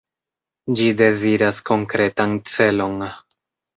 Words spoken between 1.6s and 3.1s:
konkretan celon.